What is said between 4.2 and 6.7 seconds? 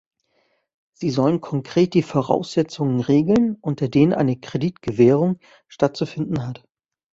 Kreditgewährung stattzufinden hat.